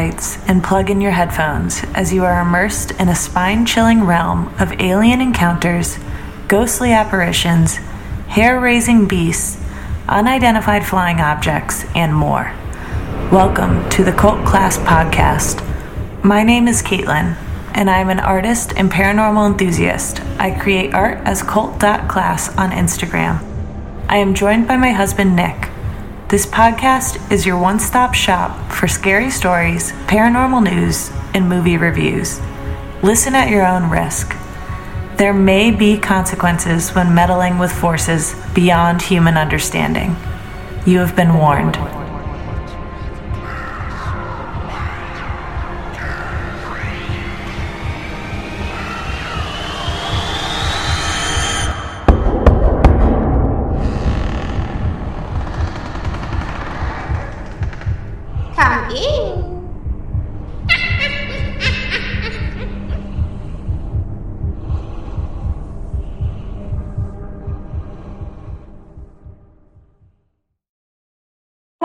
[0.00, 4.48] Lights and plug in your headphones as you are immersed in a spine chilling realm
[4.58, 5.98] of alien encounters,
[6.48, 7.76] ghostly apparitions,
[8.28, 9.62] hair raising beasts,
[10.08, 12.54] unidentified flying objects, and more.
[13.30, 15.62] Welcome to the Cult Class Podcast.
[16.24, 17.36] My name is Caitlyn,
[17.74, 20.22] and I'm an artist and paranormal enthusiast.
[20.38, 23.44] I create art as cult.class on Instagram.
[24.08, 25.69] I am joined by my husband, Nick.
[26.30, 32.38] This podcast is your one stop shop for scary stories, paranormal news, and movie reviews.
[33.02, 34.36] Listen at your own risk.
[35.16, 40.14] There may be consequences when meddling with forces beyond human understanding.
[40.86, 41.99] You have been warned.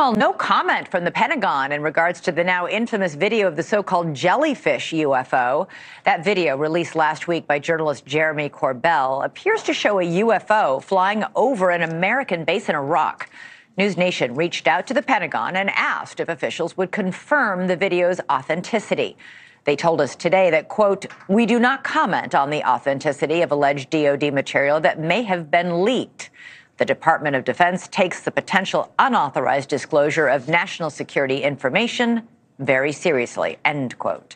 [0.06, 3.64] Well, no comment from the Pentagon in regards to the now infamous video of the
[3.64, 5.68] so called jellyfish UFO.
[6.04, 11.24] That video, released last week by journalist Jeremy Corbell, appears to show a UFO flying
[11.36, 13.32] over an American base in Iraq.
[13.80, 18.22] News Nation reached out to the Pentagon and asked if officials would confirm the video's
[18.30, 19.18] authenticity.
[19.64, 23.90] They told us today that, quote, we do not comment on the authenticity of alleged
[23.90, 26.30] DoD material that may have been leaked.
[26.78, 32.28] The Department of Defense takes the potential unauthorized disclosure of national security information
[32.60, 34.36] very seriously, end quote.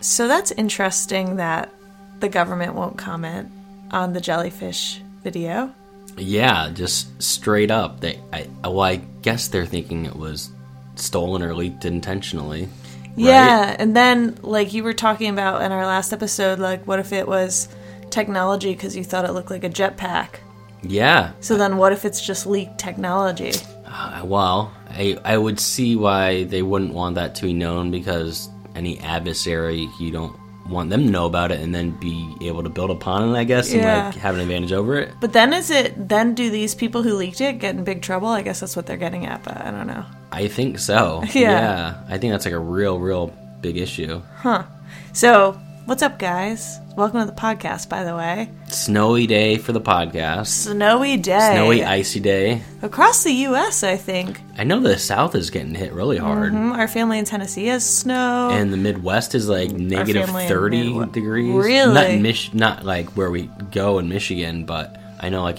[0.00, 1.72] So that's interesting that
[2.20, 3.50] the government won't comment
[3.90, 5.72] on the jellyfish video.
[6.16, 8.00] Yeah, just straight up.
[8.00, 10.50] They, I, well, I guess they're thinking it was
[10.96, 12.68] stolen or leaked intentionally.
[13.16, 17.12] Yeah, and then like you were talking about in our last episode, like what if
[17.12, 17.68] it was
[18.10, 20.36] technology because you thought it looked like a jetpack?
[20.82, 21.32] Yeah.
[21.40, 23.52] So then what if it's just leaked technology?
[23.86, 28.48] Uh, well, I I would see why they wouldn't want that to be known because
[28.74, 30.36] any adversary you don't
[30.68, 33.44] want them to know about it and then be able to build upon it, I
[33.44, 34.06] guess, Yeah.
[34.08, 35.14] and like have an advantage over it.
[35.18, 38.28] But then is it then do these people who leaked it get in big trouble?
[38.28, 40.04] I guess that's what they're getting at, but I don't know.
[40.30, 41.22] I think so.
[41.32, 41.94] Yeah.
[42.08, 44.20] I think that's like a real, real big issue.
[44.36, 44.64] Huh.
[45.14, 45.58] So,
[45.88, 46.80] what's up guys?
[46.96, 48.50] Welcome to the podcast by the way.
[48.68, 50.46] Snowy day for the podcast.
[50.48, 51.50] Snowy day.
[51.52, 52.62] Snowy, icy day.
[52.82, 54.40] Across the US, I think.
[54.58, 56.52] I know the South is getting hit really hard.
[56.52, 58.50] Mm, Our family in Tennessee has snow.
[58.52, 61.54] and the Midwest is like negative family in thirty Midwest- degrees.
[61.54, 61.94] Really?
[62.16, 65.58] Not Mich- not like where we go in Michigan, but I know like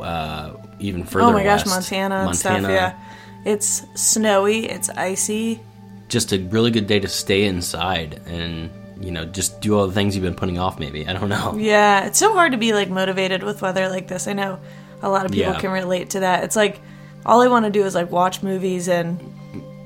[0.00, 1.26] uh, even further.
[1.26, 2.98] oh my gosh, Montana, Montana stuff, yeah.
[3.44, 5.60] It's snowy, it's icy.
[6.08, 8.70] Just a really good day to stay inside and
[9.02, 10.78] you know just do all the things you've been putting off.
[10.78, 11.54] Maybe I don't know.
[11.58, 14.26] Yeah, it's so hard to be like motivated with weather like this.
[14.28, 14.58] I know
[15.02, 15.60] a lot of people Yeah.
[15.60, 16.44] can relate to that.
[16.44, 16.80] It's like
[17.26, 19.18] all I want to do is like watch movies and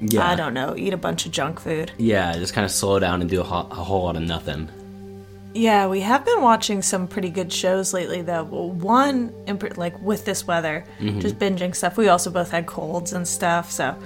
[0.00, 1.90] Yeah, I don't know, eat a bunch of junk food.
[1.98, 4.68] Yeah, just kind of slow down and do a, ho- a whole lot of nothing.
[5.54, 8.44] Yeah, we have been watching some pretty good shows lately, though.
[8.44, 9.32] Well, one,
[9.76, 11.20] like with this weather, Mm-hmm.
[11.20, 11.96] just binging stuff.
[11.96, 13.96] We also both had colds and stuff, so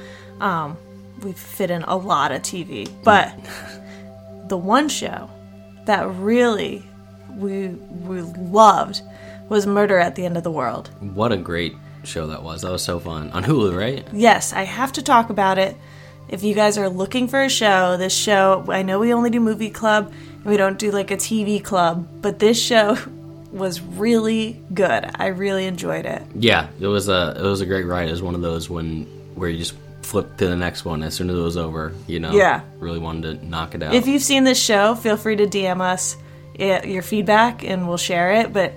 [0.41, 0.77] um,
[1.25, 2.89] we fit in a lot of TV.
[3.03, 3.35] But
[4.51, 5.31] the one show
[5.87, 6.83] that really
[7.37, 9.01] we we loved
[9.49, 10.91] was Murder at the End of the World.
[11.01, 11.75] What a great
[12.05, 12.63] show that was.
[12.63, 14.07] That was so fun on Hulu, right?
[14.13, 15.77] Yes, I have to talk about it.
[16.29, 19.41] If you guys are looking for a show, this show, I know we only do
[19.41, 22.99] movie club and we don't do like a TV club, but this show
[23.53, 25.11] was really good.
[25.15, 26.23] I really enjoyed it.
[26.35, 28.09] Yeah, it was a it was a great ride.
[28.09, 29.75] It was one of those when where you just
[30.11, 31.93] flip to the next one as soon as it was over.
[32.07, 32.63] You know, Yeah.
[32.79, 33.95] really wanted to knock it out.
[33.95, 36.17] If you've seen this show, feel free to DM us
[36.59, 38.53] i- your feedback and we'll share it.
[38.53, 38.75] But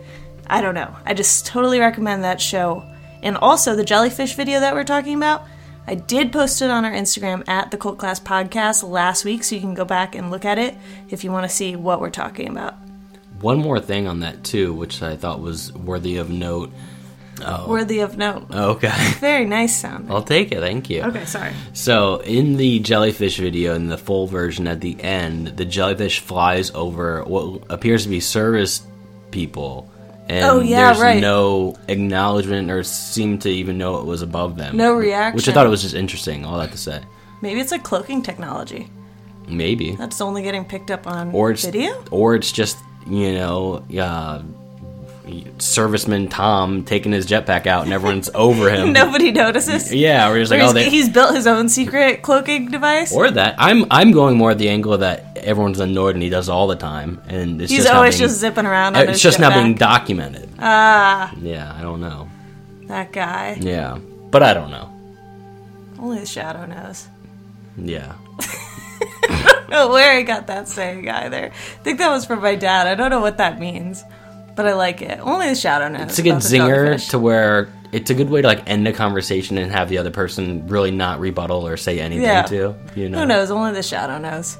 [0.47, 0.95] I don't know.
[1.05, 2.83] I just totally recommend that show.
[3.23, 5.43] And also the jellyfish video that we're talking about.
[5.87, 9.55] I did post it on our Instagram at the Cult Class Podcast last week, so
[9.55, 10.75] you can go back and look at it
[11.09, 12.75] if you want to see what we're talking about.
[13.41, 16.71] One more thing on that too, which I thought was worthy of note.
[17.67, 18.45] Worthy of note.
[18.51, 20.11] Okay, Very nice sound.
[20.11, 20.59] I'll take it.
[20.59, 21.01] Thank you.
[21.03, 21.51] Okay, sorry.
[21.73, 26.71] So in the jellyfish video, in the full version at the end, the jellyfish flies
[26.71, 28.85] over what appears to be service
[29.31, 29.89] people.
[30.29, 31.21] And Oh, yeah, there's right.
[31.21, 34.77] no acknowledgement or seem to even know it was above them.
[34.77, 35.35] No reaction.
[35.35, 37.01] Which I thought it was just interesting, all that to say.
[37.41, 38.89] Maybe it's a cloaking technology.
[39.49, 39.95] Maybe.
[39.97, 42.01] That's only getting picked up on or it's video.
[42.11, 44.41] or it's just you know uh,
[45.23, 48.91] serviceman Tom taking his jetpack out and everyone's over him.
[48.93, 49.93] Nobody notices.
[49.93, 53.13] Yeah, we're just like, Or oh, he's, they, he's built his own secret cloaking device.
[53.13, 53.55] or that.
[53.57, 56.75] I'm I'm going more at the angle that everyone's annoyed and he does all the
[56.75, 58.95] time, and it's he's just always being- just zipping around.
[58.97, 60.49] On it's just not being documented.
[60.59, 62.29] Ah, Yeah, I don't know.
[62.87, 63.57] that guy.
[63.59, 63.97] Yeah,
[64.31, 64.89] but I don't know.
[65.99, 67.07] Only the shadow knows.
[67.77, 71.45] Yeah, I don't know where I got that saying either.
[71.47, 72.87] I think that was from my dad.
[72.87, 74.03] I don't know what that means,
[74.55, 75.19] but I like it.
[75.19, 76.09] Only the shadow knows.
[76.09, 79.57] it's a good zinger to where it's a good way to like end a conversation
[79.57, 82.43] and have the other person really not rebuttal or say anything Yeah.
[82.43, 82.75] to.
[82.95, 83.51] You know, Who knows?
[83.51, 84.57] Only the shadow knows.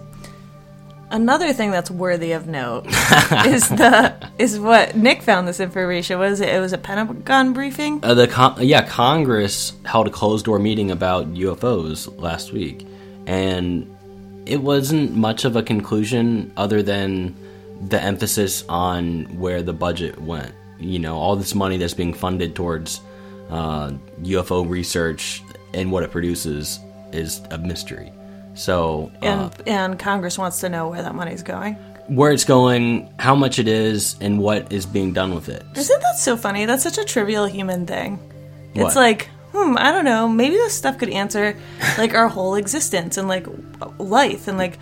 [1.12, 2.86] Another thing that's worthy of note
[3.46, 6.18] is the is what Nick found this information.
[6.18, 6.50] Was it?
[6.50, 8.00] It was a Pentagon briefing.
[8.02, 12.88] Uh, the con- yeah Congress held a closed door meeting about UFOs last week,
[13.28, 13.96] and
[14.48, 17.36] it wasn't much of a conclusion other than
[17.90, 20.54] the emphasis on where the budget went.
[20.80, 23.02] You know, all this money that's being funded towards
[23.50, 23.92] uh,
[24.24, 25.42] UFO research
[25.74, 26.80] and what it produces
[27.12, 28.12] is a mystery.
[28.56, 31.76] So, uh, and and Congress wants to know where that money's going.
[32.08, 35.64] where it's going, how much it is, and what is being done with it.
[35.76, 36.66] Isn't that so funny?
[36.66, 38.18] That's such a trivial human thing.
[38.74, 38.88] What?
[38.88, 40.28] It's like, hmm, I don't know.
[40.28, 41.56] Maybe this stuff could answer
[41.98, 43.48] like our whole existence and like
[43.98, 44.78] life and like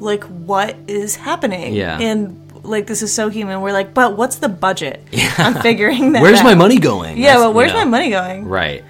[0.00, 1.74] like what is happening.
[1.74, 1.98] Yeah.
[1.98, 3.60] And like this is so human.
[3.60, 5.02] We're like, but what's the budget?
[5.38, 6.22] I'm figuring that.
[6.22, 6.44] Where's out.
[6.44, 7.16] my money going?
[7.18, 7.84] Yeah, That's- but where's you know.
[7.84, 8.44] my money going?
[8.46, 8.84] Right.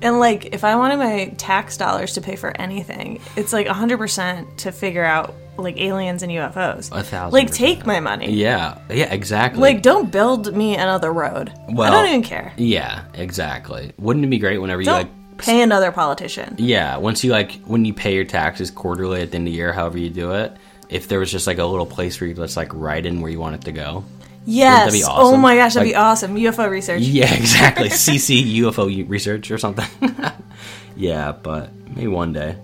[0.00, 4.56] And like, if I wanted my tax dollars to pay for anything, it's like 100%
[4.58, 6.92] to figure out like aliens and UFOs.
[6.96, 7.78] A thousand Like, percent.
[7.78, 8.30] take my money.
[8.30, 8.78] Yeah.
[8.88, 9.12] Yeah.
[9.12, 9.60] Exactly.
[9.60, 11.52] Like, don't build me another road.
[11.68, 12.52] I don't even care.
[12.56, 13.90] Yeah, exactly.
[13.98, 15.08] Wouldn't it be great whenever you Don't like
[15.38, 16.54] pay another politician.
[16.58, 19.56] Yeah, once you like when you pay your taxes quarterly at the end of the
[19.56, 20.56] year, however you do it,
[20.88, 23.30] if there was just like a little place where you just like write in where
[23.30, 24.04] you want it to go.
[24.46, 24.92] Yes.
[24.92, 26.34] be Oh my gosh, that'd be awesome.
[26.36, 27.02] UFO research.
[27.18, 27.88] Yeah, exactly.
[27.90, 29.86] CC UFO research or something.
[30.96, 32.56] yeah, but maybe one day.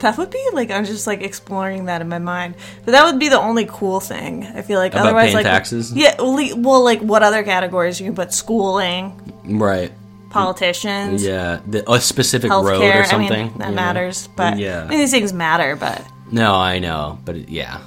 [0.00, 2.54] That would be like I'm just like exploring that in my mind.
[2.84, 4.44] But that would be the only cool thing.
[4.44, 5.92] I feel like About otherwise like taxes?
[5.92, 9.14] Yeah, well like what other categories you can put schooling,
[9.46, 9.92] Right.
[10.30, 12.64] politicians, Yeah, the, a specific healthcare.
[12.64, 13.46] road or I something.
[13.46, 13.74] mean, that know?
[13.74, 14.82] matters, but Yeah.
[14.84, 16.02] I mean these things matter, but
[16.32, 17.80] No, I know, but it, yeah,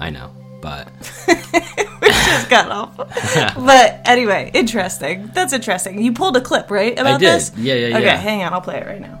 [0.00, 0.30] I, I know,
[0.62, 0.88] but
[1.26, 2.96] which just got off.
[3.56, 5.30] but anyway, interesting.
[5.34, 6.02] That's interesting.
[6.02, 6.92] You pulled a clip, right?
[6.94, 7.26] About I did.
[7.28, 7.52] this?
[7.56, 8.16] Yeah, yeah, Okay, yeah.
[8.16, 9.18] hang on, I'll play it right now.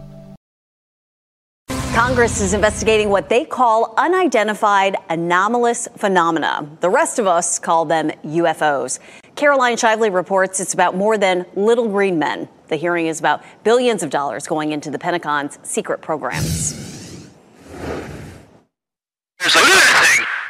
[1.94, 6.66] Congress is investigating what they call unidentified anomalous phenomena.
[6.80, 8.98] The rest of us call them UFOs.
[9.36, 12.48] Caroline Shively reports it's about more than little green men.
[12.68, 16.81] The hearing is about billions of dollars going into the Pentagon's secret programs.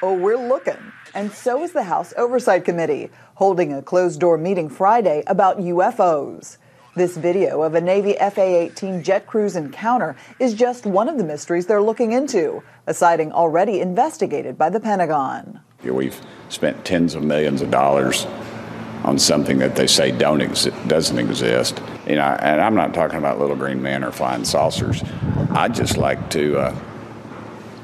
[0.03, 0.77] Oh, we're looking.
[1.15, 6.59] And so is the House Oversight Committee, holding a closed door meeting Friday about UFOs.
[6.95, 11.25] This video of a Navy FA 18 jet cruise encounter is just one of the
[11.25, 15.61] mysteries they're looking into, a sighting already investigated by the Pentagon.
[15.83, 16.21] We've
[16.51, 18.27] spent tens of millions of dollars
[19.05, 21.81] on something that they say don't exi- doesn't exist.
[22.07, 25.03] You know, and I'm not talking about little green men or flying saucers.
[25.51, 26.77] I just like to, uh,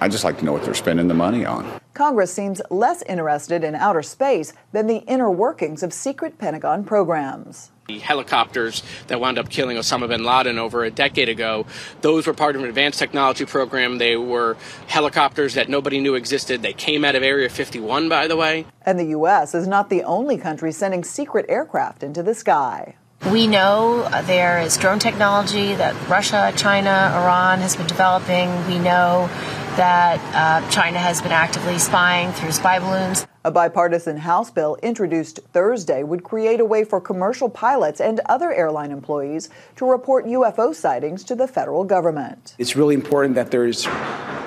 [0.00, 1.80] I just like to know what they're spending the money on.
[1.94, 7.72] Congress seems less interested in outer space than the inner workings of secret Pentagon programs.
[7.88, 11.66] The helicopters that wound up killing Osama bin Laden over a decade ago,
[12.02, 13.98] those were part of an advanced technology program.
[13.98, 16.62] They were helicopters that nobody knew existed.
[16.62, 18.66] They came out of Area 51, by the way.
[18.82, 19.54] And the U.S.
[19.54, 22.94] is not the only country sending secret aircraft into the sky.
[23.32, 28.48] We know uh, there is drone technology that Russia, China, Iran has been developing.
[28.68, 29.28] We know
[29.76, 33.26] that uh, China has been actively spying through spy balloons.
[33.44, 38.52] A bipartisan House bill introduced Thursday would create a way for commercial pilots and other
[38.52, 42.54] airline employees to report UFO sightings to the federal government.
[42.58, 43.86] It's really important that there's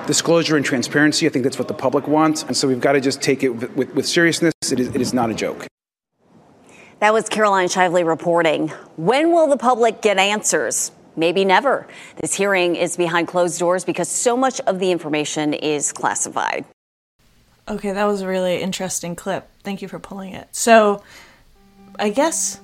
[0.06, 1.26] disclosure and transparency.
[1.26, 2.42] I think that's what the public wants.
[2.42, 4.54] And so we've got to just take it with, with, with seriousness.
[4.70, 5.66] It is, it is not a joke.
[7.00, 8.68] That was Caroline Shively reporting.
[8.96, 10.92] When will the public get answers?
[11.16, 11.86] Maybe never.
[12.16, 16.64] This hearing is behind closed doors because so much of the information is classified.
[17.68, 19.48] Okay, that was a really interesting clip.
[19.62, 20.48] Thank you for pulling it.
[20.52, 21.02] So,
[21.98, 22.60] I guess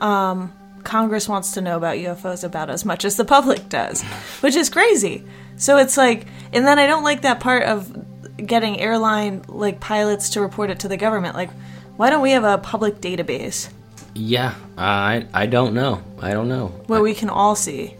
[0.00, 0.52] um,
[0.84, 4.02] Congress wants to know about UFOs about as much as the public does,
[4.40, 5.24] which is crazy.
[5.56, 8.04] So it's like, and then I don't like that part of
[8.36, 11.34] getting airline like pilots to report it to the government.
[11.34, 11.50] Like,
[11.96, 13.70] why don't we have a public database
[14.16, 16.02] yeah, I I don't know.
[16.20, 17.94] I don't know where we can all see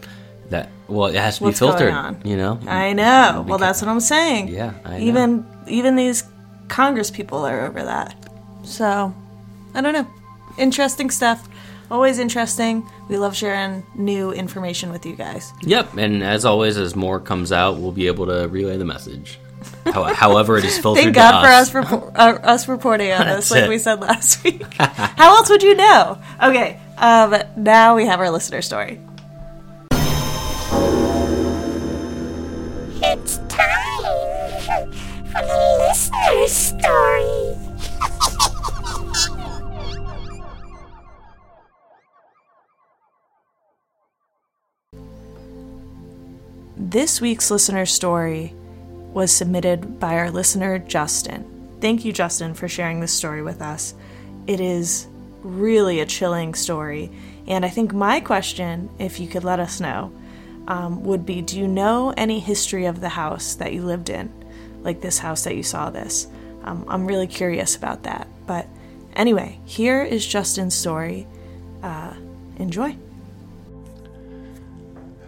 [0.49, 0.69] that.
[0.87, 1.93] Well, it has to what's be filtered.
[2.25, 2.59] You know.
[2.65, 3.45] I know.
[3.47, 4.47] Well, that's what I'm saying.
[4.47, 5.05] Yeah, I know.
[5.05, 6.23] even even these
[6.67, 8.15] Congress people are over that.
[8.63, 9.13] So
[9.73, 10.07] I don't know.
[10.57, 11.47] Interesting stuff.
[11.89, 12.85] Always interesting.
[13.07, 15.53] We love sharing new information with you guys.
[15.61, 19.39] Yep, and as always, as more comes out, we'll be able to relay the message.
[19.85, 21.03] How, however, it is filtered.
[21.03, 21.73] Thank God for us.
[21.75, 23.69] us, repor- uh, us reporting on this, like it.
[23.69, 24.63] we said last week.
[24.77, 26.21] How else would you know?
[26.43, 28.99] Okay, um, now we have our listener story.
[32.99, 34.91] It's time
[35.31, 37.53] for the listener story.
[46.75, 48.53] This week's listener story
[49.17, 51.43] was submitted by our listener, Justin.
[51.81, 53.95] Thank you, Justin, for sharing this story with us.
[54.45, 55.07] It is
[55.41, 57.09] really a chilling story.
[57.47, 60.13] And I think my question, if you could let us know,
[60.67, 64.31] um, would be Do you know any history of the house that you lived in?
[64.83, 66.27] Like this house that you saw this?
[66.63, 68.27] Um, I'm really curious about that.
[68.45, 68.67] But
[69.15, 71.25] anyway, here is Justin's story.
[71.81, 72.13] Uh,
[72.57, 72.95] enjoy.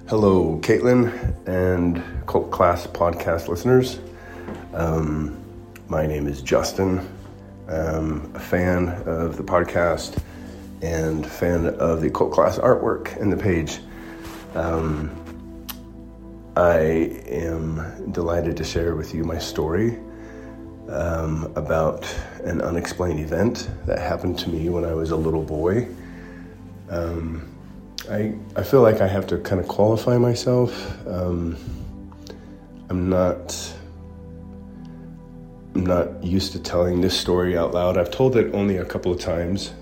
[0.10, 4.00] Hello, Caitlyn and Cult Class podcast listeners.
[4.74, 5.39] Um,
[5.88, 7.08] my name is Justin.
[7.68, 10.20] I'm a fan of the podcast
[10.82, 13.82] and fan of the Cult Class artwork and the page.
[14.56, 15.12] Um,
[16.56, 16.80] I
[17.28, 20.00] am delighted to share with you my story
[20.88, 22.12] um, about
[22.46, 25.88] an unexplained event that happened to me when I was a little boy.
[26.89, 27.59] Um,
[28.08, 30.72] I, I feel like I have to kind of qualify myself.
[31.08, 31.58] Um,
[32.89, 33.74] I'm not
[35.75, 37.98] I'm not used to telling this story out loud.
[37.98, 39.74] I've told it only a couple of times.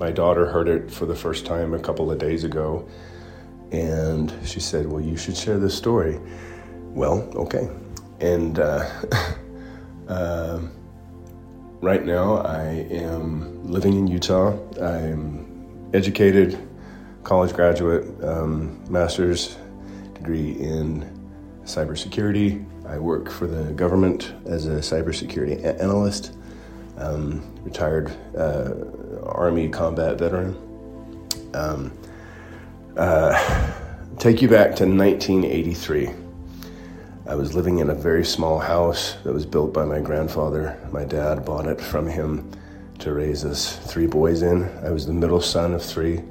[0.00, 2.88] My daughter heard it for the first time a couple of days ago,
[3.70, 6.18] and she said, "Well, you should share this story."
[6.92, 7.70] Well, okay,
[8.20, 8.88] and uh,
[10.08, 10.60] uh,
[11.80, 14.58] right now I am living in Utah.
[14.82, 16.65] I'm educated
[17.26, 19.56] college graduate, um, master's
[20.14, 21.04] degree in
[21.64, 22.64] cybersecurity.
[22.86, 26.36] I work for the government as a cybersecurity a- analyst,
[26.96, 28.74] um, retired uh,
[29.24, 30.56] Army combat veteran.
[31.52, 31.98] Um,
[32.96, 33.72] uh,
[34.20, 36.10] take you back to 1983.
[37.26, 40.78] I was living in a very small house that was built by my grandfather.
[40.92, 42.48] My dad bought it from him
[43.00, 44.70] to raise us three boys in.
[44.84, 46.22] I was the middle son of three.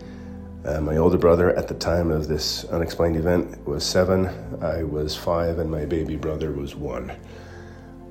[0.65, 4.27] Uh, my older brother at the time of this unexplained event was seven.
[4.63, 7.11] I was five, and my baby brother was one.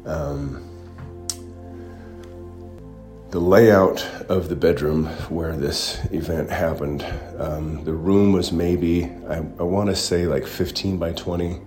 [0.06, 0.70] Um,
[3.30, 7.04] the layout of the bedroom where this event happened,
[7.38, 11.60] um, the room was maybe, I, I want to say like 15 by 20.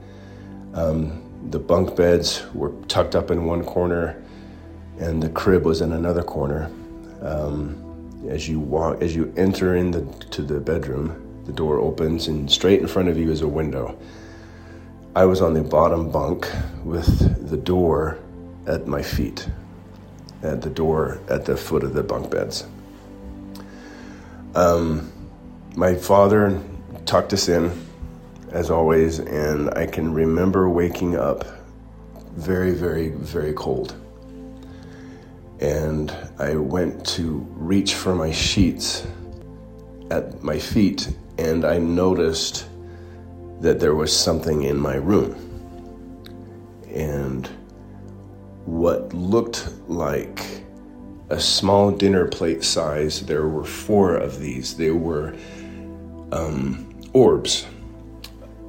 [0.74, 4.24] Um, the bunk beds were tucked up in one corner,
[5.00, 6.72] and the crib was in another corner.
[7.22, 7.87] Um,
[8.30, 12.82] as you walk, as you enter into to the bedroom, the door opens, and straight
[12.82, 13.98] in front of you is a window.
[15.16, 16.50] I was on the bottom bunk
[16.84, 18.20] with the door
[18.66, 19.50] at my feet,
[20.44, 22.66] at the door at the foot of the bunk beds.
[24.56, 25.12] Um,
[25.76, 26.62] my father
[27.06, 27.72] tucked us in,
[28.52, 31.46] as always, and I can remember waking up
[32.36, 33.96] very, very, very cold
[35.60, 39.08] and I went to reach for my sheets
[40.12, 42.68] at my feet, and I noticed
[43.62, 45.36] that there was something in my room.
[46.94, 47.48] And
[48.66, 50.64] what looked like
[51.30, 54.78] a small dinner plate size, there were four of these.
[54.78, 55.36] They were
[56.32, 57.66] um, orbs.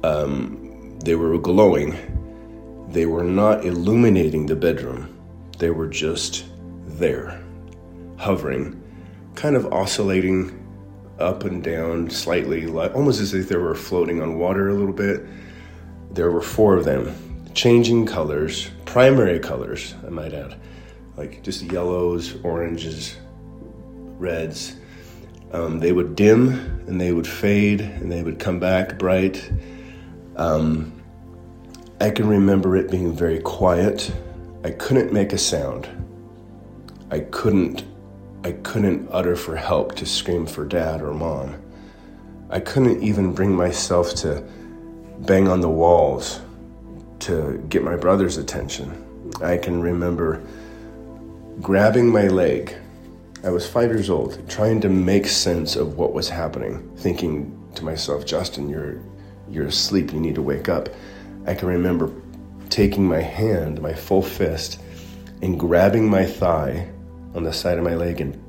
[0.03, 1.95] Um, they were glowing.
[2.89, 5.15] They were not illuminating the bedroom,
[5.59, 6.45] they were just
[6.99, 7.41] there,
[8.17, 8.81] hovering,
[9.35, 10.55] kind of oscillating
[11.19, 15.25] up and down slightly, almost as if they were floating on water a little bit.
[16.11, 17.13] There were four of them,
[17.53, 20.55] changing colors, primary colors, I might add,
[21.17, 23.17] like just yellows, oranges,
[24.17, 24.75] reds.
[25.51, 26.49] Um, they would dim
[26.87, 29.51] and they would fade and they would come back bright.
[30.35, 31.01] Um,
[31.99, 34.11] I can remember it being very quiet.
[34.63, 35.89] I couldn't make a sound.
[37.11, 37.83] I couldn't
[38.43, 41.55] I couldn't utter for help to scream for dad or mom.
[42.49, 44.43] I couldn't even bring myself to
[45.19, 46.39] bang on the walls
[47.19, 49.05] to get my brother's attention.
[49.43, 50.41] I can remember
[51.61, 52.73] grabbing my leg.
[53.43, 57.83] I was 5 years old, trying to make sense of what was happening, thinking to
[57.83, 58.95] myself, "Justin, you're
[59.49, 60.13] you're asleep.
[60.13, 60.89] You need to wake up."
[61.45, 62.11] I can remember
[62.69, 64.79] taking my hand, my full fist,
[65.41, 66.87] and grabbing my thigh
[67.35, 68.41] on the side of my leg and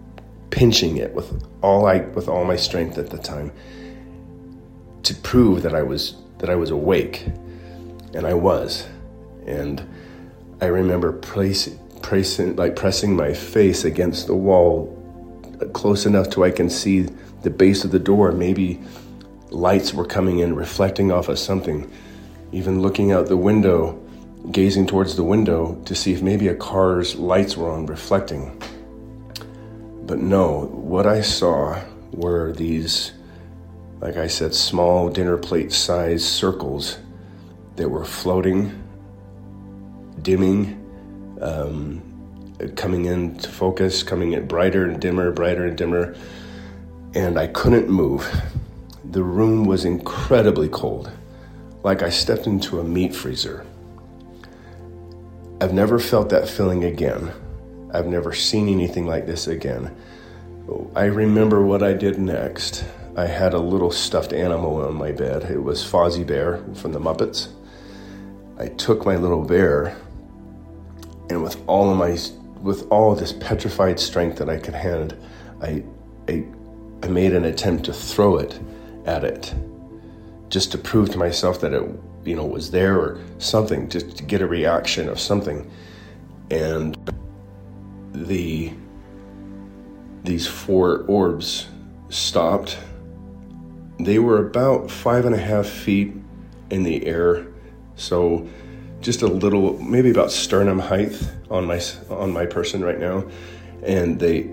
[0.50, 3.52] pinching it with all I with all my strength at the time
[5.04, 7.26] to prove that I was that I was awake,
[8.14, 8.88] and I was,
[9.46, 9.86] and
[10.60, 14.96] I remember placing, pressing like pressing my face against the wall
[15.72, 17.02] close enough to I can see
[17.42, 18.32] the base of the door.
[18.32, 18.80] Maybe
[19.50, 21.90] lights were coming in, reflecting off of something.
[22.52, 23.99] Even looking out the window,
[24.50, 28.60] gazing towards the window to see if maybe a car's lights were on, reflecting.
[30.02, 31.80] But no, what I saw
[32.12, 33.12] were these,
[34.00, 36.98] like I said, small dinner plate sized circles
[37.76, 38.82] that were floating,
[40.22, 40.76] dimming,
[41.40, 42.02] um,
[42.76, 46.14] coming into focus, coming in brighter and dimmer, brighter and dimmer.
[47.14, 48.28] And I couldn't move.
[49.04, 51.10] The room was incredibly cold,
[51.82, 53.66] like I stepped into a meat freezer.
[55.62, 57.32] I've never felt that feeling again.
[57.92, 59.94] I've never seen anything like this again.
[60.96, 62.82] I remember what I did next.
[63.14, 65.50] I had a little stuffed animal on my bed.
[65.50, 67.48] It was Fozzie Bear from the Muppets.
[68.58, 69.96] I took my little bear,
[71.28, 72.16] and with all of my,
[72.62, 75.14] with all this petrified strength that I could hand,
[75.60, 75.82] I,
[76.26, 76.44] I,
[77.02, 78.58] I made an attempt to throw it
[79.04, 79.54] at it,
[80.48, 81.82] just to prove to myself that it,
[82.24, 85.70] you know, was there or something, just to get a reaction of something,
[86.50, 86.96] and
[88.12, 88.72] the
[90.22, 91.68] these four orbs
[92.08, 92.78] stopped.
[93.98, 96.12] They were about five and a half feet
[96.70, 97.46] in the air,
[97.96, 98.48] so
[99.00, 101.18] just a little, maybe about sternum height
[101.50, 101.80] on my
[102.10, 103.24] on my person right now,
[103.82, 104.50] and they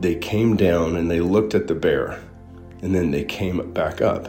[0.00, 2.20] they came down and they looked at the bear,
[2.82, 4.28] and then they came back up.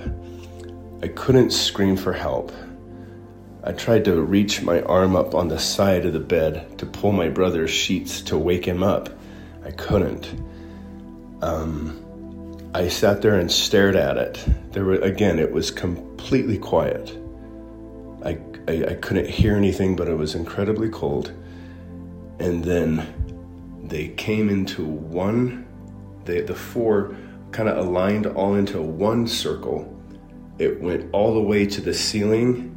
[1.03, 2.51] I couldn't scream for help.
[3.67, 7.11] I tried to reach my arm up on the side of the bed to pull
[7.11, 9.09] my brother's sheets to wake him up.
[9.61, 10.33] I couldn't.
[11.41, 14.41] Um, I sat there and stared at it.
[14.71, 17.13] There were again, it was completely quiet.
[18.23, 18.37] I,
[18.69, 21.33] I, I couldn't hear anything, but it was incredibly cold.
[22.39, 23.05] And then
[23.83, 25.67] they came into one.
[26.23, 27.17] They, the four
[27.51, 29.93] kind of aligned all into one circle.
[30.57, 32.76] It went all the way to the ceiling,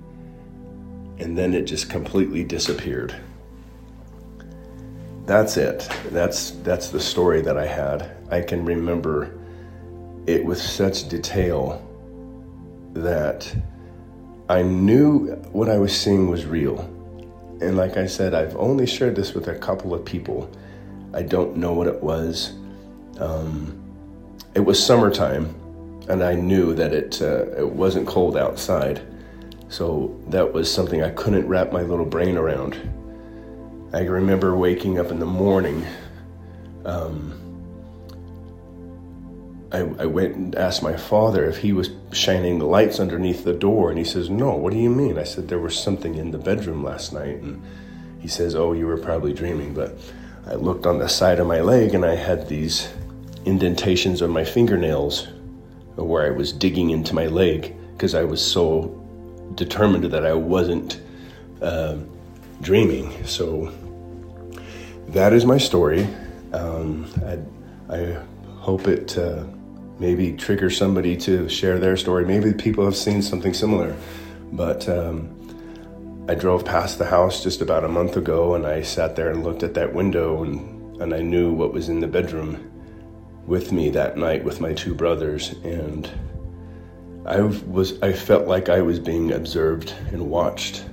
[1.20, 3.14] and then it just completely disappeared.
[5.26, 5.88] That's it.
[6.10, 8.10] That's that's the story that I had.
[8.30, 9.38] I can remember
[10.26, 11.86] it with such detail
[12.94, 13.54] that
[14.48, 16.80] I knew what I was seeing was real.
[17.60, 20.50] And like I said, I've only shared this with a couple of people.
[21.14, 22.54] I don't know what it was.
[23.18, 23.76] Um,
[24.54, 25.54] it was summertime,
[26.08, 29.00] and I knew that it uh, it wasn't cold outside,
[29.70, 32.74] so that was something I couldn't wrap my little brain around.
[33.92, 35.86] I remember waking up in the morning.
[36.84, 37.36] Um,
[39.72, 43.52] I, I went and asked my father if he was shining the lights underneath the
[43.52, 45.16] door, and he says, "No." What do you mean?
[45.16, 47.62] I said, "There was something in the bedroom last night," and
[48.18, 49.96] he says, "Oh, you were probably dreaming." But
[50.48, 52.88] I looked on the side of my leg, and I had these
[53.44, 55.28] indentations on my fingernails
[55.94, 58.99] where I was digging into my leg because I was so
[59.54, 61.00] determined that I wasn't
[61.60, 61.96] uh,
[62.60, 63.24] dreaming.
[63.26, 63.72] So
[65.08, 66.06] that is my story.
[66.52, 68.18] Um, I, I,
[68.60, 69.42] hope it uh,
[69.98, 72.26] maybe triggers somebody to share their story.
[72.26, 73.96] Maybe people have seen something similar.
[74.52, 79.16] But um, I drove past the house just about a month ago and I sat
[79.16, 82.70] there and looked at that window and, and I knew what was in the bedroom
[83.46, 86.08] with me that night with my two brothers and
[87.30, 90.84] I was I felt like I was being observed and watched.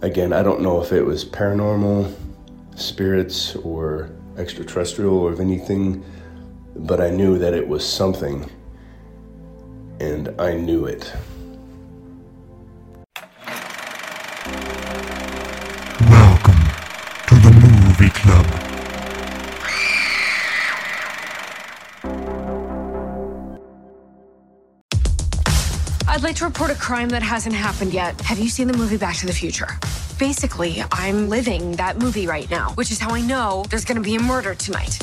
[0.00, 2.12] Again, I don't know if it was paranormal,
[2.74, 6.04] spirits or extraterrestrial or anything,
[6.74, 8.50] but I knew that it was something
[10.00, 11.12] and I knew it.
[26.22, 28.20] I'd like to report a crime that hasn't happened yet.
[28.20, 29.66] Have you seen the movie Back to the Future?
[30.20, 34.14] Basically, I'm living that movie right now, which is how I know there's gonna be
[34.14, 35.00] a murder tonight.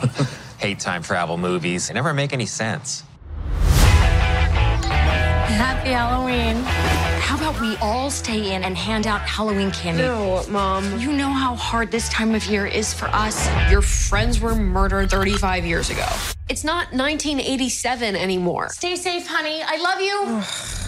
[0.58, 1.88] Hate time travel movies.
[1.88, 3.04] They never make any sense.
[5.50, 6.56] Happy Halloween.
[7.28, 10.00] How about we all stay in and hand out Halloween candy?
[10.00, 10.98] No, Mom.
[10.98, 13.50] You know how hard this time of year is for us.
[13.70, 16.06] Your friends were murdered 35 years ago.
[16.48, 18.70] It's not 1987 anymore.
[18.70, 19.62] Stay safe, honey.
[19.62, 20.87] I love you.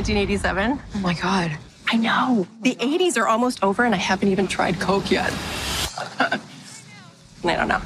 [0.00, 0.80] 1987.
[0.94, 1.58] Oh my god.
[1.92, 2.46] I know.
[2.62, 5.28] The 80s are almost over and I haven't even tried Coke yet.
[7.44, 7.82] I don't know.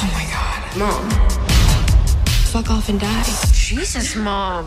[0.00, 0.60] Oh my god.
[0.80, 1.04] Mom.
[2.48, 3.24] Fuck off and die.
[3.52, 4.64] Jesus, mom.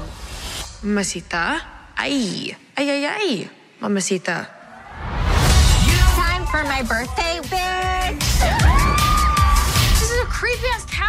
[0.84, 1.62] Mamacita.
[1.98, 2.54] Ay.
[2.78, 3.50] Ay, ay, ay.
[3.82, 4.46] Mamacita.
[6.14, 8.27] Time for my birthday, bitch.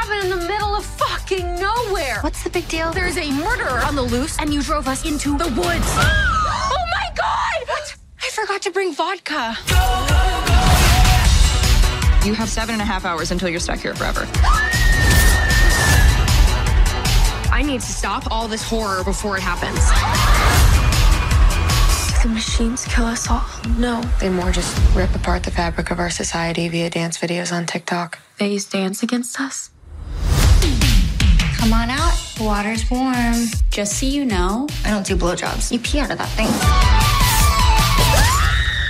[0.09, 2.18] This is a creepy ass cabin in the middle of fucking nowhere.
[2.21, 2.92] What's the big deal?
[2.92, 5.59] There's a murderer on the loose, and you drove us into the woods.
[5.66, 7.68] oh my god!
[7.68, 7.97] What?
[8.23, 9.57] I forgot to bring vodka.
[12.27, 14.27] You have seven and a half hours until you're stuck here forever.
[17.51, 19.79] I need to stop all this horror before it happens.
[22.23, 23.44] The machines kill us all.
[23.79, 27.66] No, they more just rip apart the fabric of our society via dance videos on
[27.66, 28.18] TikTok.
[28.38, 29.71] They use dance against us.
[31.68, 32.14] Come on out.
[32.38, 33.35] The water's warm.
[33.68, 35.70] Just so you know, I don't do blowjobs.
[35.70, 36.46] You pee out of that thing.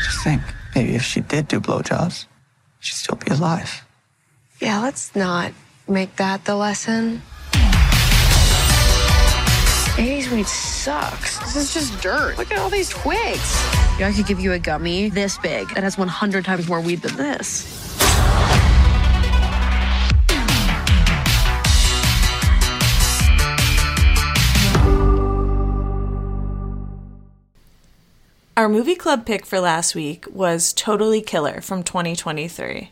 [0.04, 0.40] Just think,
[0.76, 2.26] maybe if she did do blowjobs,
[2.78, 3.84] she'd still be alive.
[4.60, 5.54] Yeah, let's not
[5.88, 7.20] make that the lesson.
[9.96, 11.40] 80s weed sucks.
[11.40, 12.38] This is just dirt.
[12.38, 13.60] Look at all these twigs.
[13.98, 17.02] Yeah, I could give you a gummy this big that has 100 times more weed
[17.02, 17.88] than this.
[28.58, 32.90] Our movie club pick for last week was Totally Killer from 2023.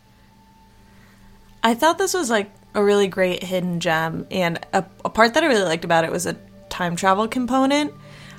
[1.65, 5.43] I thought this was like a really great hidden gem, and a, a part that
[5.43, 6.37] I really liked about it was a
[6.69, 7.93] time travel component.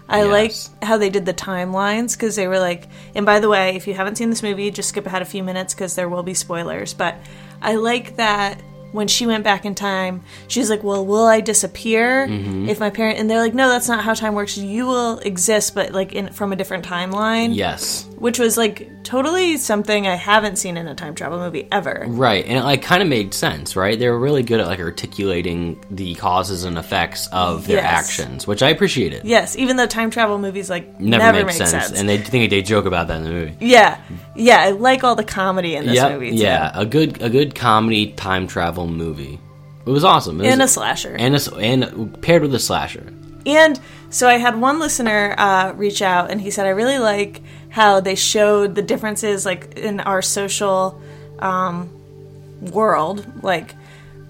[0.07, 0.29] I Yes.
[0.71, 3.87] liked how they did the timelines because they were like, and by the way, if
[3.87, 6.33] you haven't seen this movie, just skip ahead a few minutes because there will be
[6.33, 6.93] spoilers.
[6.93, 7.17] But
[7.61, 12.27] I like that when she went back in time, she's like, "Well, will I disappear
[12.27, 12.67] Mhm.
[12.69, 14.57] if my parent?" And they're like, "No, that's not how time works.
[14.57, 18.05] You will exist, but like in from a different timeline." Yes.
[18.17, 22.03] which was like totally something I haven't seen in a time travel movie ever.
[22.07, 23.97] Right, and it like kind of made sense, right?
[23.97, 27.85] They were really good at like articulating the causes and effects of their Yes.
[27.85, 29.23] actions, which I appreciated.
[29.25, 31.71] Yes, even though time travel movies like Never, never, make sense.
[31.71, 31.99] sense.
[31.99, 33.55] and they think they joke about that in the movie.
[33.59, 33.97] yeah,
[34.35, 36.31] yeah, I like all the comedy in this Yep, movie.
[36.31, 36.37] Too.
[36.37, 39.39] yeah, a good a good comedy time travel movie.
[39.85, 40.41] It was awesome.
[40.41, 41.15] It was- And a slasher.
[41.17, 43.13] and a, and paired with a slasher.
[43.45, 47.41] And so I had one listener uh, reach out and he said, I really like
[47.69, 51.01] how they showed the differences like in our social
[51.39, 51.89] um,
[52.61, 53.75] world, like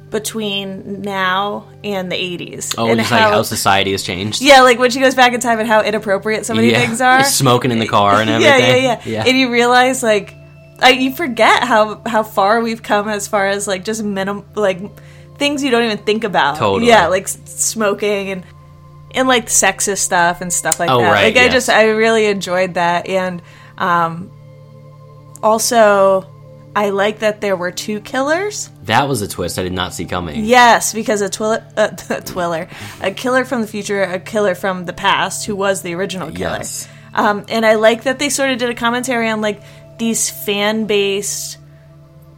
[0.09, 2.75] between now and the 80s.
[2.77, 4.41] Oh, and just like how society has changed.
[4.41, 6.79] Yeah, like when she goes back in time and how inappropriate so many Yeah.
[6.79, 7.23] things are.
[7.23, 8.83] Smoking in the car and yeah, everything.
[8.83, 10.33] yeah, yeah, And you realize like
[10.79, 14.79] I, you forget how how far we've come as far as like just minim like
[15.37, 16.57] things you don't even think about.
[16.57, 16.89] Totally.
[16.89, 18.43] Yeah, like smoking and
[19.15, 21.11] and like sexist stuff and stuff like Oh, that.
[21.11, 23.41] right, like I just I really enjoyed that and
[23.77, 24.31] um
[25.43, 26.25] also
[26.75, 28.69] I like that there were two killers.
[28.83, 30.45] That was a twist I did not see coming.
[30.45, 32.67] Yes, because a twiller, uh, a twiller,
[33.01, 36.57] a killer from the future, a killer from the past, who was the original killer.
[36.57, 36.87] Yes.
[37.15, 39.61] Um, and I like that they sort of did a commentary on like
[39.97, 41.56] these fan based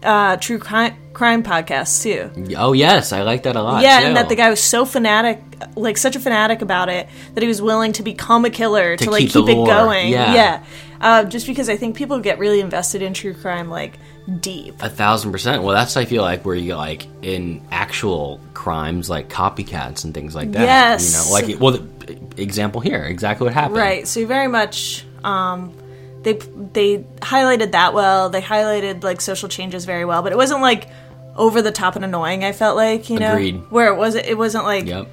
[0.03, 2.55] uh, true crime, crime podcasts too.
[2.55, 3.83] Oh yes, I like that a lot.
[3.83, 4.05] yeah, too.
[4.07, 5.41] and that the guy was so fanatic,
[5.75, 9.05] like such a fanatic about it, that he was willing to become a killer to,
[9.05, 10.09] To like keep keep, it lore, going.
[10.09, 10.63] yeah.
[11.01, 13.97] Uh, just because I think people get really invested in true crime, like
[14.41, 14.75] deep.
[14.81, 15.63] A thousand percent.
[15.63, 20.35] Well, that's I feel like where you like in actual crimes, like copycats and things
[20.35, 20.61] like that.
[20.61, 21.11] Yes.
[21.11, 21.71] You know, like well,
[22.05, 23.77] the example here, exactly what happened.
[23.77, 24.07] Right.
[24.07, 25.73] So very much um
[26.23, 28.29] they they highlighted that well.
[28.29, 30.87] They highlighted like social changes very well, but it wasn't like
[31.35, 32.43] over the top and annoying.
[32.43, 33.61] I felt like, you know, Agreed.
[33.69, 35.07] where it wasn't it wasn't like Yep.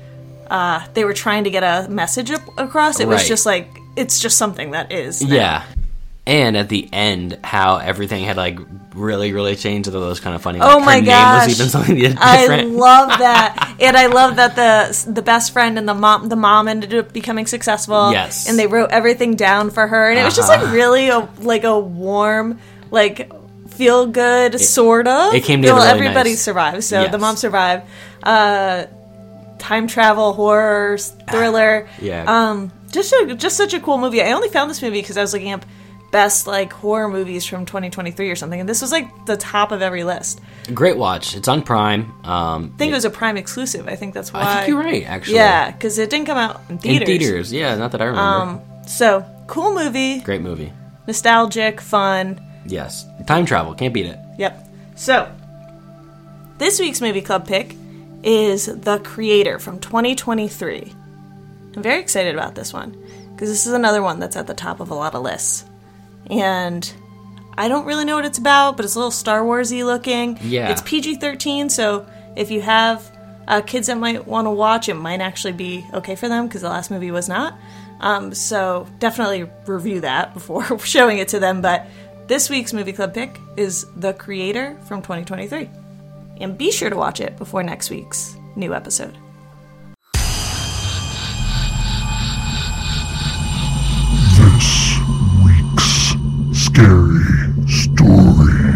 [0.51, 2.99] uh they were trying to get a message up, across.
[3.01, 5.23] It was just like it's just something that is.
[5.23, 5.35] now.
[5.35, 5.65] Yeah.
[6.27, 8.59] And at the end, how everything had like
[8.97, 9.89] really, really changed.
[9.91, 10.59] That was kind of funny.
[10.61, 11.47] Oh my her gosh!
[11.47, 12.21] was even something different.
[12.21, 16.35] I love that, and I love that the the best friend and the mom the
[16.35, 18.11] mom ended up becoming successful.
[18.11, 18.49] Yes.
[18.49, 20.65] and they wrote everything down for her, and it was just Uh-huh.
[20.65, 22.59] like really a like a warm
[22.91, 23.31] like
[23.69, 25.33] feel good sort of.
[25.33, 26.41] it came Well, together really everybody nice.
[26.43, 27.13] survived, so Yes.
[27.13, 27.85] the mom survived.
[28.23, 28.87] Uh,
[29.59, 31.89] time travel horror thriller.
[32.01, 32.25] Yeah.
[32.27, 34.23] Um, just a, just such a cool movie.
[34.23, 35.65] I only found this movie because I was looking up
[36.11, 39.83] best like horror movies from 2023 or something, and this was like the top of
[39.83, 40.41] every list.
[40.73, 41.37] Great watch.
[41.37, 42.13] It's on Prime.
[42.25, 43.89] Um, I think it was a Prime exclusive.
[43.89, 44.41] I think that's why.
[44.43, 45.37] I think you're right, actually.
[45.37, 47.01] Yeah, because it didn't come out in theaters.
[47.01, 47.29] in theaters.
[47.29, 47.53] theaters.
[47.53, 48.23] Yeah, not that I remember.
[48.23, 50.73] Um, so cool movie, Great movie.
[51.07, 52.41] nostalgic, fun.
[52.67, 53.07] Yes.
[53.27, 53.75] Time travel.
[53.75, 54.19] Can't beat it.
[54.39, 54.69] Yep.
[54.97, 55.33] So
[56.59, 57.77] this week's movie club pick
[58.23, 60.93] is The Creator from 2023.
[61.77, 62.93] I'm very excited about this one
[63.33, 65.65] because this is another one that's at the top of a lot of lists.
[66.31, 66.93] And
[67.57, 70.39] I don't really know what it's about, but it's a little Star Warsy looking.
[70.43, 70.71] Yeah.
[70.71, 73.11] It's PG 13, so if you have
[73.49, 76.63] uh, kids that might want to watch, it might actually be okay for them because
[76.63, 77.55] the last movie was not.
[78.01, 81.63] Um, so definitely review that before showing it to them.
[81.63, 81.87] But
[82.27, 85.71] this week's movie club pick is The Creator from 2023.
[86.41, 89.17] And be sure to watch it before next week's new episode.
[96.77, 97.25] Scary
[97.69, 98.75] story.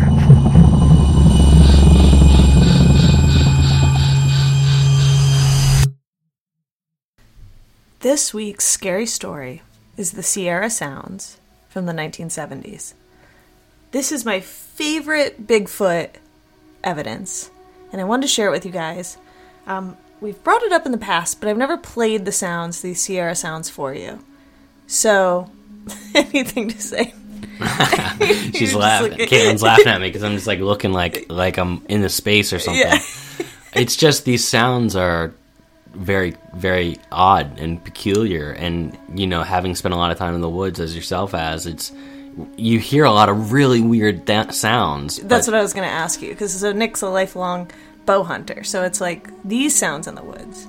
[8.00, 9.60] This week's scary story
[9.98, 12.94] is the Sierra Sounds from the 1970s.
[13.90, 16.12] This is my favorite Bigfoot
[16.82, 17.50] evidence,
[17.92, 19.18] and I wanted to share it with you guys.
[19.66, 23.02] Um, we've brought it up in the past, but I've never played the sounds, these
[23.02, 24.24] Sierra sounds, for you.
[24.86, 25.50] So,
[26.14, 27.12] anything to say?
[28.54, 29.12] She's laughing.
[29.18, 32.52] Caitlyn's laughing at me because I'm just like looking like like I'm in the space
[32.52, 32.80] or something.
[32.80, 32.98] Yeah.
[33.74, 35.32] it's just these sounds are
[35.92, 40.40] very very odd and peculiar, and you know, having spent a lot of time in
[40.40, 41.92] the woods as yourself as it's
[42.56, 45.16] you hear a lot of really weird da- sounds.
[45.18, 47.70] That's but- what I was going to ask you, because so Nick's a lifelong
[48.06, 50.66] bow hunter, so it's like these sounds in the woods.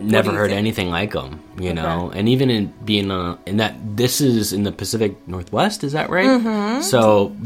[0.00, 0.58] Never heard think?
[0.58, 4.62] anything like them you know and even in being uh, in that this is in
[4.62, 6.82] the pacific northwest is that right Mhm.
[6.82, 7.36] so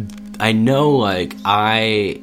[0.41, 2.21] i know like i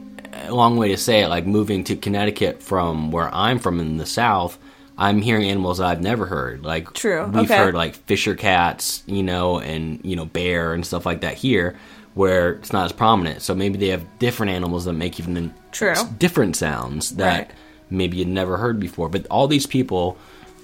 [0.48, 3.98] a long way to say it like moving to connecticut from where i'm from in
[3.98, 4.58] the south
[4.98, 7.58] i'm hearing animals i've never heard like True, we've okay.
[7.58, 11.78] heard like fisher cats you know and you know bear and stuff like that here
[12.14, 15.94] where it's not as prominent so maybe they have different animals that make even True.
[16.20, 17.52] different sounds that Right.
[17.92, 19.10] Maybe you'd never heard before.
[19.10, 20.18] But all these people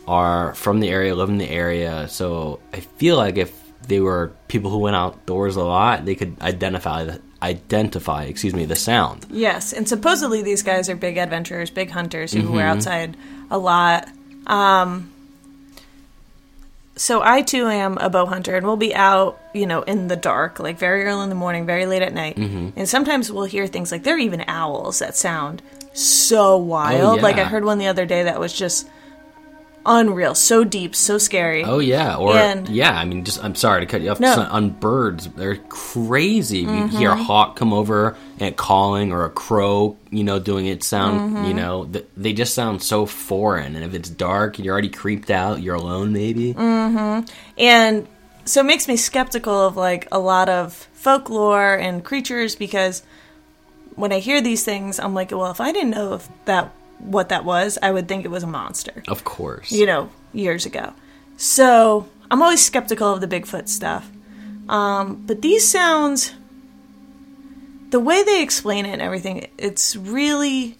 [0.07, 3.53] are from the area, live in the area, so I feel like if
[3.87, 8.65] they were people who went outdoors a lot, they could identify the identify, excuse me,
[8.65, 9.25] the sound.
[9.29, 12.75] Yes, and supposedly these guys are big adventurers, big hunters who were Mhm.
[12.77, 13.17] outside
[13.51, 14.07] a lot.
[14.47, 15.11] Um,
[16.95, 20.15] so I too am a bow hunter, and we'll be out, you know, in the
[20.15, 22.73] dark, like very early in the morning, very late at night, Mhm.
[22.75, 25.61] and sometimes we'll hear things like there are even owls that sound
[25.97, 27.21] so wild.
[27.21, 28.87] Like I heard one the other day that was just
[29.89, 31.63] unreal, so deep, so scary.
[31.63, 32.91] Oh yeah, or And- yeah.
[32.91, 34.19] I mean, just I'm sorry to cut you off.
[34.19, 34.33] No.
[34.51, 36.59] on birds, they're crazy.
[36.59, 40.85] You hear a hawk come over and calling, or a crow, you know, doing its
[40.85, 41.37] sound.
[41.37, 41.47] Mhm.
[41.47, 43.75] You know, th- they just sound so foreign.
[43.75, 45.61] And if it's dark, and you're already creeped out.
[45.61, 46.51] You're alone, maybe.
[46.51, 47.21] hmm
[47.57, 48.07] And
[48.43, 53.03] so it makes me skeptical of like a lot of folklore and creatures because
[53.97, 57.29] when I hear these things, I'm like, well, if I didn't know if that what
[57.29, 59.03] that was, I would think it was a monster.
[59.09, 59.71] Of course.
[59.71, 60.93] You know, years ago.
[61.35, 64.09] So I'm always skeptical of the Bigfoot stuff.
[64.69, 66.33] Um, but these sounds,
[67.89, 70.75] the way they explain it and everything, it's really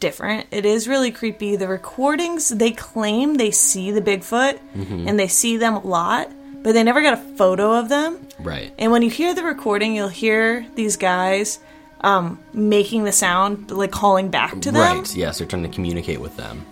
[0.00, 0.46] different.
[0.50, 1.56] It is really creepy.
[1.56, 5.08] The recordings, they claim they see the Bigfoot Mhm.
[5.08, 6.30] and they see them a lot,
[6.62, 8.18] but they never got a photo of them.
[8.40, 8.72] Right.
[8.78, 11.60] And when you hear the recording, you'll hear these guys
[12.02, 14.98] um, making the sound, like calling back to them.
[14.98, 15.16] Right.
[15.16, 16.64] Yes, they're trying to communicate with them.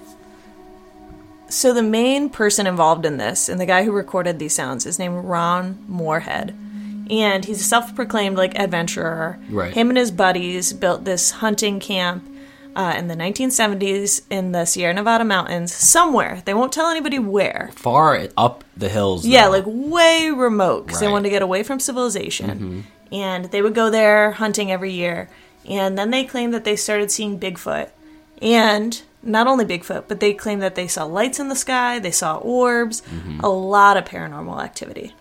[1.49, 4.99] So the main person involved in this, and the guy who recorded these sounds, is
[4.99, 6.55] named Ron Morehead,
[7.11, 9.39] and he's a self-proclaimed like adventurer.
[9.51, 9.73] Right.
[9.73, 12.29] Him and his buddies built this hunting camp
[12.75, 16.43] uh, in the 1970s in the Sierra Nevada mountains, somewhere.
[16.45, 17.71] They won't tell anybody where.
[17.77, 19.25] Far up the hills.
[19.25, 19.51] Yeah, though.
[19.53, 22.59] like way remote because they wanted to get away from civilization.
[22.59, 22.94] Mhm.
[23.15, 25.31] And they would go there hunting every year.
[25.69, 27.89] And then they claimed that they started seeing Bigfoot.
[28.43, 32.11] And not only Bigfoot, but they claimed that they saw lights in the sky, they
[32.11, 33.43] saw orbs, Mhm.
[33.43, 35.15] a lot of paranormal activity.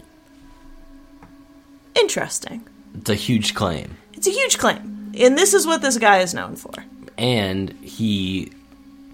[1.95, 2.67] Interesting.
[2.95, 3.97] It's a huge claim.
[4.13, 5.12] It's a huge claim.
[5.17, 6.71] And this is what this guy is known for.
[7.15, 8.51] and he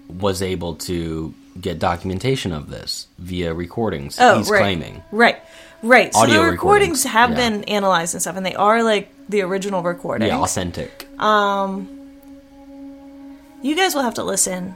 [0.08, 4.16] was able to get documentation of this via recordings.
[4.18, 4.60] Oh, He's right.
[4.60, 5.02] claiming.
[5.12, 5.36] Right.
[5.82, 6.12] Right.
[6.12, 7.36] So the recordings recordings, have yeah.
[7.36, 10.28] been analyzed and stuff, and they are like the original recording.
[10.28, 11.06] Yeah, authentic.
[11.18, 11.88] Um,
[13.62, 14.74] you guys will have to listen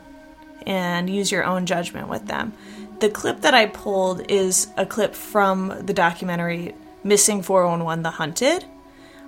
[0.66, 2.52] and use your own judgment with them.
[3.00, 8.64] The clip that I pulled is a clip from the documentary Missing 411 The Hunted.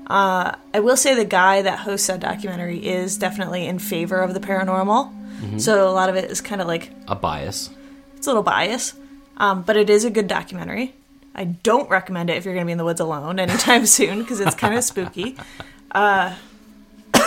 [0.06, 4.34] Uh, I will say the guy that hosts that documentary is definitely in favor of
[4.34, 5.12] the paranormal.
[5.42, 5.60] Mhm.
[5.60, 7.70] So a lot of it is kind of like A bias.
[8.16, 8.94] it's a little bias,
[9.36, 10.94] um, but it is a good documentary.
[11.37, 14.20] I don't recommend it if you're going to be in the woods alone anytime soon
[14.20, 15.37] because it's kind of spooky.
[15.90, 16.35] Uh,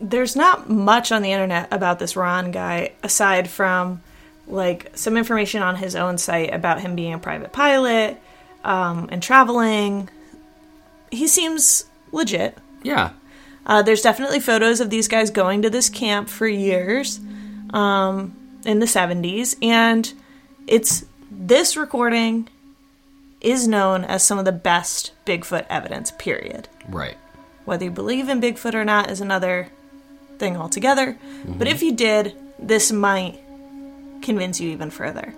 [0.00, 4.02] there's not much on the internet about this Ron guy aside from
[4.46, 8.20] like some information on his own site about him being a private pilot
[8.64, 10.10] um, and traveling.
[11.10, 12.58] He seems legit.
[12.82, 13.12] Yeah.
[13.64, 17.18] Uh, there's definitely photos of these guys going to this camp for years
[17.70, 20.12] um, in the 70s, and
[20.68, 21.04] it's
[21.38, 22.48] this recording
[23.40, 26.10] is known as some of the best Bigfoot evidence.
[26.18, 26.68] Period.
[26.88, 27.16] Right.
[27.64, 29.68] Whether you believe in Bigfoot or not is another
[30.38, 31.16] thing altogether.
[31.46, 33.38] But if you did, this might
[34.22, 35.34] convince you even further.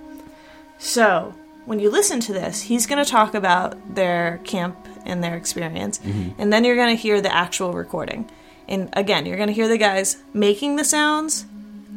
[0.79, 1.35] So,
[1.67, 5.99] when you listen to this, he's going to talk about their camp and their experience,
[5.99, 6.35] Mhm.
[6.39, 8.29] and then you're going to hear the actual recording.
[8.69, 11.47] And again, you're going to hear the guys making the sounds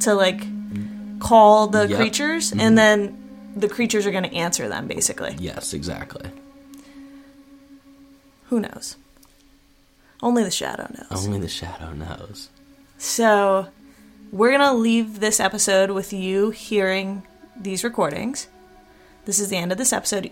[0.02, 0.42] to like
[1.20, 1.98] call the Yep.
[1.98, 2.62] creatures, Mhm.
[2.62, 3.18] and then
[3.56, 5.36] the creatures are going to answer them basically.
[5.40, 6.30] Yes, exactly.
[8.50, 8.98] Who knows?
[10.22, 11.26] Only the shadow knows.
[11.26, 12.50] Only the shadow knows.
[12.98, 13.68] So,
[14.32, 17.24] we're going to leave this episode with you hearing
[17.56, 18.48] these recordings.
[19.26, 20.32] This is the end of this episode.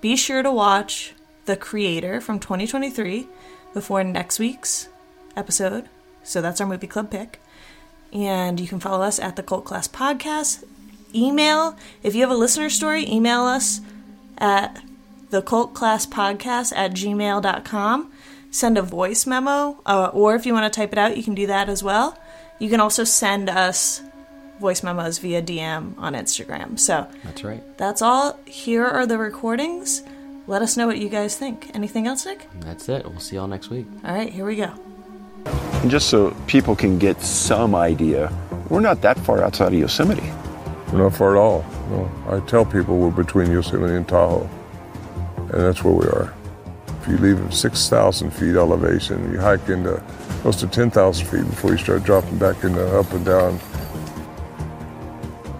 [0.00, 1.14] Be sure to watch
[1.46, 3.26] The Creator from 2023
[3.72, 4.88] before next week's
[5.36, 5.88] episode.
[6.22, 7.40] So, that's our movie club pick.
[8.12, 10.62] And you can follow us at the Cult Class Podcast.
[11.14, 13.80] Email, if you have a listener story, email us
[14.38, 14.82] at
[15.30, 18.10] the cult class podcast at gmail.com
[18.50, 21.34] send a voice memo uh, or if you want to type it out you can
[21.34, 22.16] do that as well.
[22.60, 24.00] You can also send us
[24.60, 26.78] voice memos via dm on instagram.
[26.78, 27.62] So That's right.
[27.76, 28.38] that's all.
[28.46, 30.04] Here are the recordings.
[30.46, 31.70] Let us know what you guys think.
[31.74, 32.46] Anything else nick?
[32.60, 33.04] That's it.
[33.04, 33.86] We'll see y'all next week.
[34.04, 34.72] all right here we go.
[35.46, 38.32] And just so people can get some idea,
[38.68, 40.22] we're not that far outside of Yosemite.
[40.94, 41.64] Not far at all.
[41.90, 42.10] No.
[42.28, 44.48] I tell people we're between Yosemite and Tahoe,
[45.36, 46.32] and that's where we are.
[47.02, 50.00] If you leave at 6,000 feet elevation, you hike into
[50.42, 53.58] close to 10,000 feet before you start dropping back into up and down.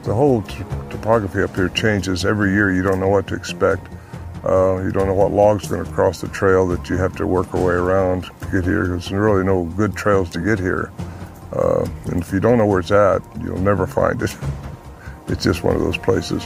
[0.04, 0.42] The whole
[0.88, 2.72] topography up here changes every year.
[2.72, 3.88] You don't know what to expect.
[4.44, 7.16] Uh, you don't know what log's are going to cross the trail that you have
[7.16, 8.86] to work your way around to get here.
[8.86, 10.92] There's really no good trails to get here.
[11.52, 14.36] Uh, and if you don't know where it's at, you'll never find it.
[15.28, 16.44] It's just one of those places.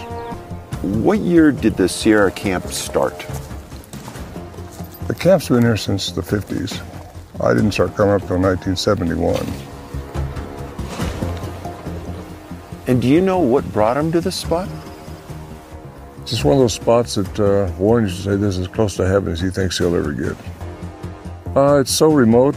[0.83, 3.19] What year did the Sierra Camp start?
[5.09, 6.81] The camp's been here since the 50s.
[7.41, 9.69] I didn't start coming up until 1971.
[12.87, 14.69] And do you know what brought them to this spot?
[16.23, 18.69] It's just one of those spots that uh, Warren used to say this is as
[18.69, 20.37] close to heaven as he thinks he'll ever get.
[21.57, 22.57] Uh, it's so remote.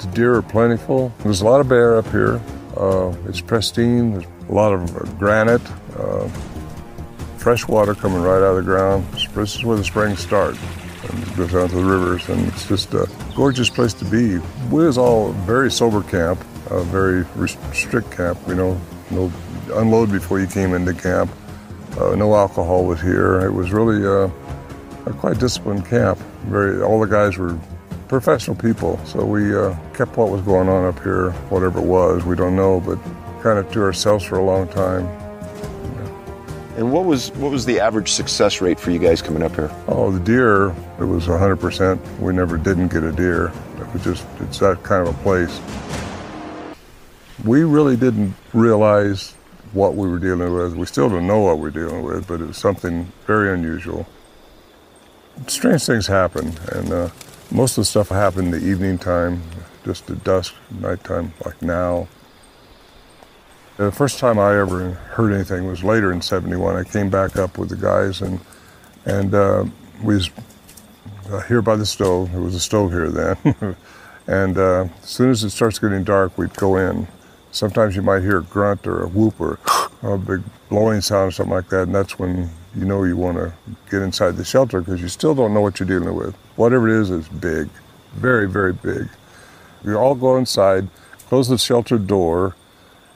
[0.00, 1.12] The deer are plentiful.
[1.20, 2.40] There's a lot of bear up here.
[2.76, 4.12] Uh, it's pristine.
[4.12, 5.62] There's a lot of granite,
[5.96, 6.28] uh,
[7.38, 9.06] fresh water coming right out of the ground.
[9.12, 10.56] This is where the springs start.
[11.08, 14.38] And goes down to the rivers, and it's just a gorgeous place to be.
[14.70, 17.24] We was all very sober camp, a very
[17.72, 18.38] strict camp.
[18.46, 19.32] You know, no
[19.74, 21.30] unload before you came into camp.
[21.98, 23.40] Uh, no alcohol was here.
[23.40, 24.30] It was really uh,
[25.06, 26.18] a quite disciplined camp.
[26.46, 27.58] Very, all the guys were
[28.08, 32.24] professional people, so we uh, kept what was going on up here, whatever it was.
[32.24, 32.98] We don't know, but
[33.42, 35.06] kind of to ourselves for a long time.
[36.76, 39.70] And what was what was the average success rate for you guys coming up here?
[39.88, 42.18] Oh, the deer, it was 100%.
[42.20, 43.52] We never didn't get a deer.
[43.78, 45.60] It was just, it's that kind of a place.
[47.44, 49.34] We really didn't realize
[49.72, 50.74] what we were dealing with.
[50.74, 54.06] We still don't know what we're dealing with, but it was something very unusual.
[55.46, 57.08] Strange things happen, and uh,
[57.50, 59.42] most of the stuff happened in the evening time,
[59.84, 62.08] just at dusk, nighttime, like now.
[63.80, 66.76] The first time I ever heard anything was later in '71.
[66.76, 68.38] I came back up with the guys, and
[69.06, 69.64] and uh,
[70.02, 70.28] we was
[71.30, 72.30] uh, here by the stove.
[72.30, 73.38] There was a stove here then,
[74.26, 77.08] and uh, as soon as it starts getting dark, we'd go in.
[77.52, 79.58] Sometimes you might hear a grunt or a whoop or
[80.02, 83.38] a big blowing sound or something like that, and that's when you know you want
[83.38, 83.50] to
[83.90, 86.34] get inside the shelter because you still don't know what you're dealing with.
[86.56, 87.70] Whatever it is, it's big,
[88.12, 89.08] very, very big.
[89.82, 90.88] We all go inside,
[91.30, 92.56] close the shelter door,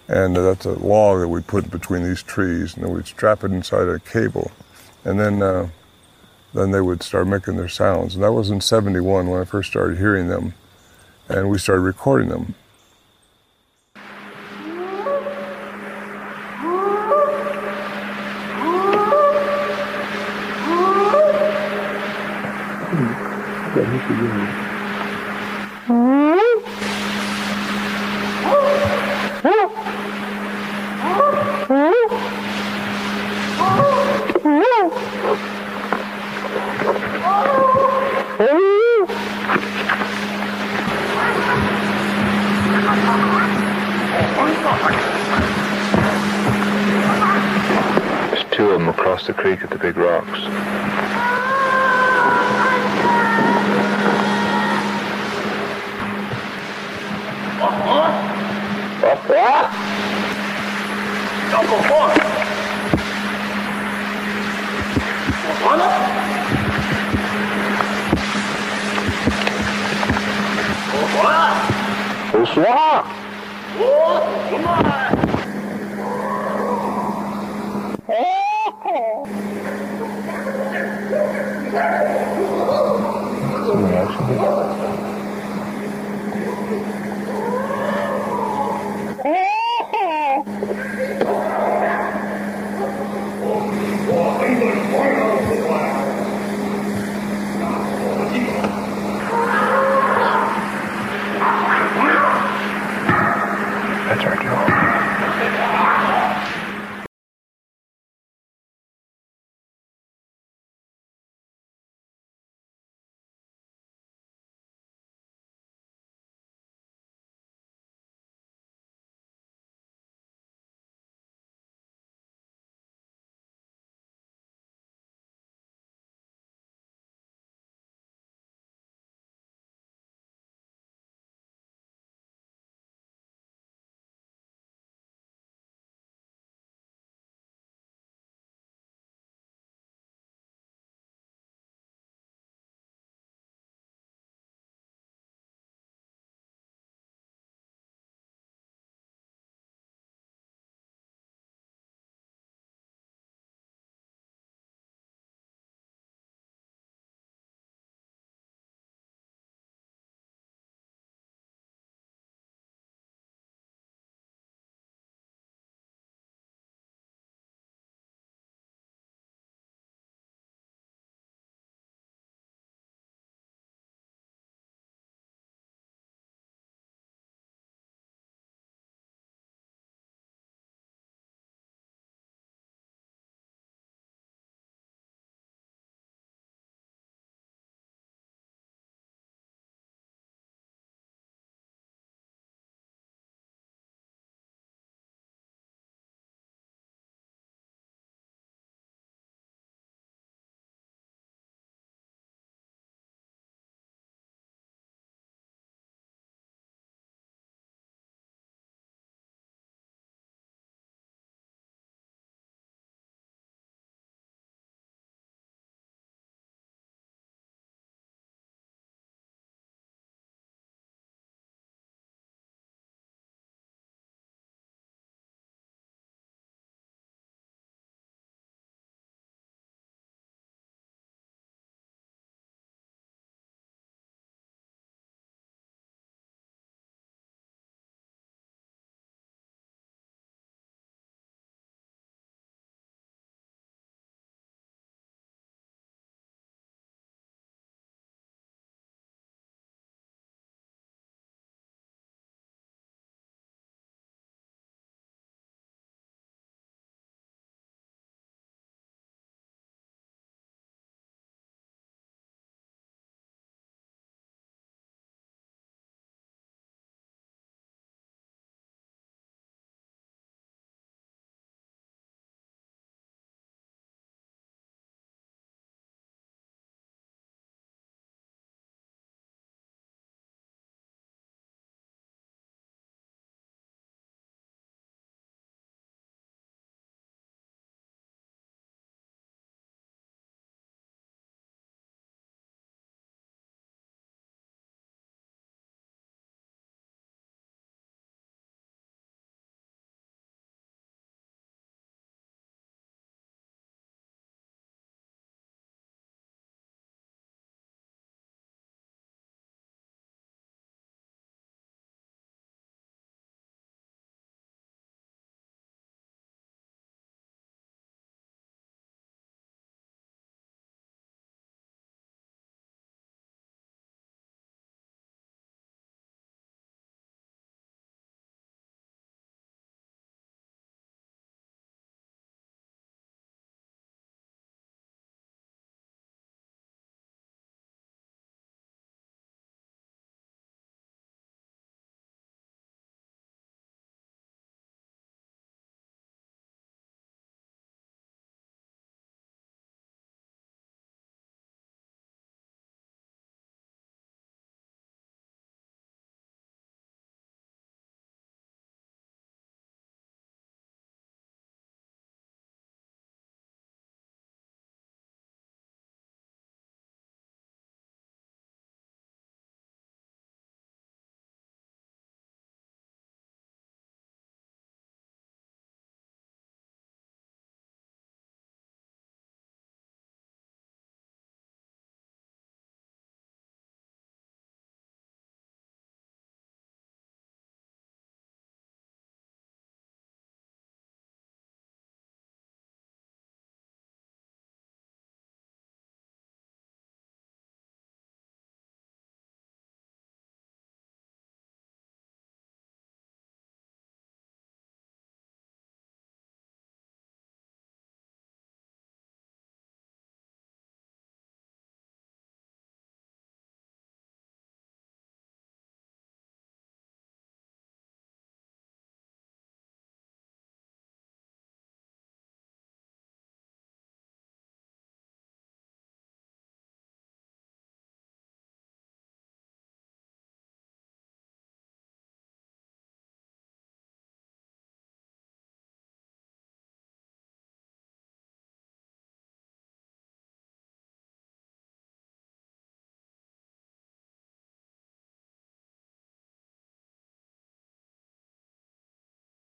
[0.07, 3.53] and that's a log that we put between these trees, and then we'd strap it
[3.53, 4.51] inside a cable.
[5.05, 5.69] And then, uh,
[6.53, 8.15] then they would start making their sounds.
[8.15, 10.55] And that was in 71 when I first started hearing them,
[11.29, 12.55] and we started recording them.
[48.65, 50.94] Two of them across the creek at the big rocks.